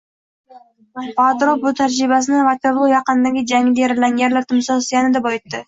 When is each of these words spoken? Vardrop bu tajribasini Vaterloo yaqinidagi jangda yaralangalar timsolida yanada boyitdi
Vardrop 1.19 1.61
bu 1.65 1.73
tajribasini 1.81 2.41
Vaterloo 2.49 2.89
yaqinidagi 2.95 3.47
jangda 3.55 3.87
yaralangalar 3.87 4.51
timsolida 4.51 5.01
yanada 5.01 5.27
boyitdi 5.31 5.57